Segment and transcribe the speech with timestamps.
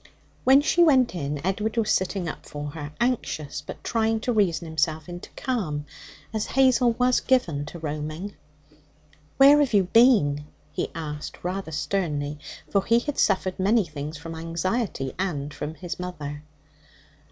[0.45, 4.67] When she went in, Edward was sitting up for her, anxious, but trying to reason
[4.67, 5.85] himself into calm,
[6.33, 8.33] as Hazel was given to roaming.
[9.37, 14.33] 'Where have you been?' he asked rather sternly, for he had suffered many things from
[14.33, 16.41] anxiety and from his mother.